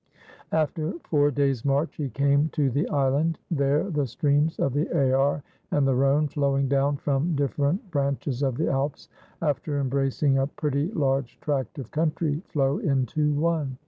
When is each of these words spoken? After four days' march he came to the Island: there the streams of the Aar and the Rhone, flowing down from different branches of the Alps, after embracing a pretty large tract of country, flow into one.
After 0.51 0.93
four 1.03 1.29
days' 1.29 1.63
march 1.63 1.97
he 1.97 2.09
came 2.09 2.49
to 2.53 2.71
the 2.71 2.89
Island: 2.89 3.37
there 3.51 3.87
the 3.87 4.07
streams 4.07 4.57
of 4.57 4.73
the 4.73 4.89
Aar 4.91 5.43
and 5.69 5.85
the 5.87 5.93
Rhone, 5.93 6.27
flowing 6.27 6.67
down 6.67 6.97
from 6.97 7.35
different 7.35 7.91
branches 7.91 8.41
of 8.41 8.57
the 8.57 8.67
Alps, 8.71 9.09
after 9.43 9.77
embracing 9.79 10.39
a 10.39 10.47
pretty 10.47 10.91
large 10.93 11.39
tract 11.39 11.77
of 11.77 11.91
country, 11.91 12.41
flow 12.47 12.79
into 12.79 13.35
one. 13.35 13.77